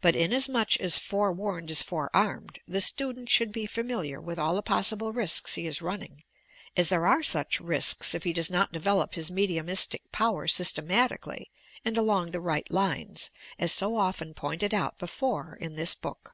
[0.00, 4.62] But inasmuch as "fore warned is forearmed" the student should be familiar with all the
[4.62, 6.24] possible risks he is running;
[6.78, 11.50] as there are such risks if he does not develop his mediumiatic power systematically
[11.84, 16.32] and along the right lines, as so often pointed out before in this book.